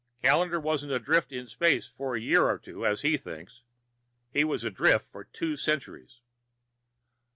Callendar 0.23 0.59
wasn't 0.59 0.91
adrift 0.93 1.31
in 1.31 1.45
space 1.45 1.87
for 1.87 2.15
a 2.15 2.19
year 2.19 2.47
or 2.49 2.57
two, 2.57 2.87
as 2.87 3.01
he 3.01 3.17
thinks. 3.17 3.61
He 4.33 4.43
was 4.43 4.63
adrift 4.63 5.05
for 5.05 5.25
two 5.25 5.55
centuries." 5.55 6.21